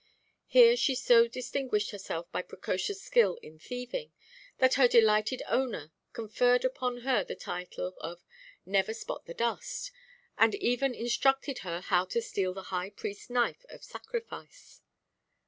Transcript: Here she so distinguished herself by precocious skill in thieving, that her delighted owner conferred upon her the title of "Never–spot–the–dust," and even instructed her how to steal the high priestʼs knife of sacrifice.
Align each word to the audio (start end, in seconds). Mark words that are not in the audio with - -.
Here 0.47 0.75
she 0.75 0.95
so 0.95 1.27
distinguished 1.27 1.91
herself 1.91 2.25
by 2.31 2.41
precocious 2.41 2.99
skill 2.99 3.35
in 3.43 3.59
thieving, 3.59 4.11
that 4.57 4.73
her 4.73 4.87
delighted 4.87 5.43
owner 5.47 5.91
conferred 6.11 6.65
upon 6.65 7.01
her 7.01 7.23
the 7.23 7.35
title 7.35 7.93
of 7.99 8.25
"Never–spot–the–dust," 8.65 9.91
and 10.39 10.55
even 10.55 10.95
instructed 10.95 11.59
her 11.59 11.81
how 11.81 12.05
to 12.05 12.21
steal 12.23 12.55
the 12.55 12.63
high 12.73 12.89
priestʼs 12.89 13.29
knife 13.29 13.63
of 13.69 13.83
sacrifice. 13.83 14.81